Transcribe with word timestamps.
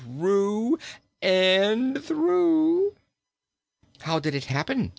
through 0.05 0.79
and 1.21 2.03
through!" 2.03 2.95
"How 3.99 4.17
did 4.17 4.33
it 4.33 4.45
happen?" 4.45 4.89